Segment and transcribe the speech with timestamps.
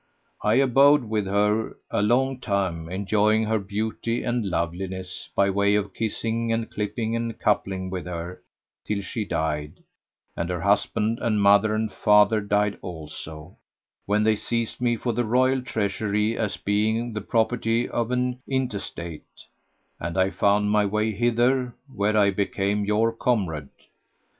[0.41, 5.93] I abode with her a long time enjoying her beauty and loveliness by way of
[5.93, 9.83] kissing and clipping and coupling with her,[FN#95] till she died,
[10.35, 13.57] and her husband and mother and father died also;
[14.07, 19.45] when they seized me for the Royal Treasury as being the property of an intestate,
[19.99, 23.69] and I found my way hither, where I became your comrade.